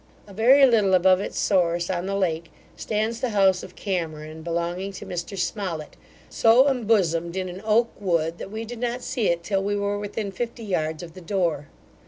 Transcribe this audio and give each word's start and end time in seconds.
A 0.25 0.33
very 0.33 0.65
little 0.65 0.95
above 0.95 1.19
its 1.21 1.37
source, 1.37 1.87
on 1.87 2.07
the 2.07 2.15
lake, 2.15 2.51
stands 2.75 3.21
the 3.21 3.29
house 3.29 3.61
of 3.61 3.75
Cameron, 3.75 4.41
belonging 4.41 4.91
to 4.93 5.05
Mr 5.05 5.37
Smollett, 5.37 5.95
so 6.27 6.67
embosomed 6.67 7.35
in 7.37 7.47
an 7.47 7.61
oak 7.63 7.89
wood, 7.99 8.39
that 8.39 8.49
we 8.49 8.65
did 8.65 8.79
not 8.79 9.03
see 9.03 9.27
it 9.27 9.43
till 9.43 9.63
we 9.63 9.75
were 9.75 9.99
within 9.99 10.31
fifty 10.31 10.63
yards 10.63 11.03
of 11.03 11.13
the 11.13 11.21
door. 11.21 11.67